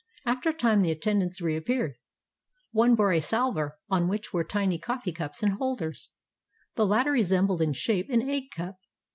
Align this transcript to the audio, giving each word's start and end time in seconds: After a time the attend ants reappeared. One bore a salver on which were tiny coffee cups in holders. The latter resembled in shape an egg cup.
After 0.25 0.49
a 0.49 0.53
time 0.53 0.81
the 0.81 0.89
attend 0.89 1.21
ants 1.21 1.41
reappeared. 1.41 1.93
One 2.71 2.95
bore 2.95 3.13
a 3.13 3.21
salver 3.21 3.77
on 3.87 4.07
which 4.07 4.33
were 4.33 4.43
tiny 4.43 4.79
coffee 4.79 5.11
cups 5.13 5.43
in 5.43 5.51
holders. 5.51 6.09
The 6.73 6.87
latter 6.87 7.11
resembled 7.11 7.61
in 7.61 7.73
shape 7.73 8.09
an 8.09 8.27
egg 8.27 8.45
cup. 8.49 8.77